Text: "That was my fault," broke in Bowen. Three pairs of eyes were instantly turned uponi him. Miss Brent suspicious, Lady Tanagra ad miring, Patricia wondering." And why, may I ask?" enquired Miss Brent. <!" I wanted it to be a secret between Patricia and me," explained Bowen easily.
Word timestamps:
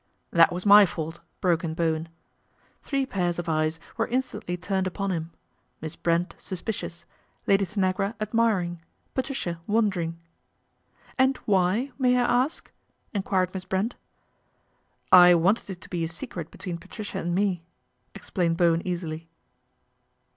"That 0.41 0.51
was 0.51 0.65
my 0.65 0.87
fault," 0.87 1.19
broke 1.41 1.63
in 1.63 1.75
Bowen. 1.75 2.09
Three 2.81 3.05
pairs 3.05 3.37
of 3.37 3.47
eyes 3.47 3.79
were 3.97 4.07
instantly 4.07 4.57
turned 4.57 4.87
uponi 4.91 5.11
him. 5.11 5.31
Miss 5.79 5.95
Brent 5.95 6.33
suspicious, 6.39 7.05
Lady 7.45 7.67
Tanagra 7.67 8.15
ad 8.19 8.33
miring, 8.33 8.79
Patricia 9.13 9.61
wondering." 9.67 10.17
And 11.19 11.37
why, 11.45 11.91
may 11.99 12.17
I 12.17 12.21
ask?" 12.23 12.71
enquired 13.13 13.53
Miss 13.53 13.65
Brent. 13.65 13.93
<!" 14.33 14.75
I 15.27 15.35
wanted 15.35 15.69
it 15.69 15.81
to 15.81 15.89
be 15.89 16.03
a 16.03 16.07
secret 16.07 16.49
between 16.49 16.79
Patricia 16.79 17.19
and 17.19 17.35
me," 17.35 17.61
explained 18.15 18.57
Bowen 18.57 18.81
easily. 18.83 19.29